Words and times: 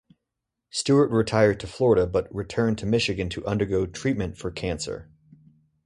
Stewart 0.71 1.11
retired 1.11 1.59
to 1.59 1.67
Florida 1.67 2.07
but 2.07 2.25
returned 2.33 2.79
to 2.79 2.87
Michigan 2.87 3.29
to 3.29 3.45
undergo 3.45 3.85
treatment 3.85 4.35
for 4.35 4.49
cancer. 4.49 5.11